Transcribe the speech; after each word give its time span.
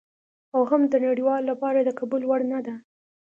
او 0.55 0.61
هم 0.69 0.81
د 0.87 0.93
نړیوالو 1.07 1.49
لپاره 1.51 1.79
د 1.81 1.89
قبول 1.99 2.21
وړ 2.25 2.41
نه 2.51 2.59
ده. 2.65 2.75